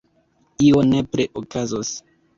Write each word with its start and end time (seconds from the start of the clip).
Io 0.69 0.81
nepre 0.93 1.27
okazos. 1.43 1.93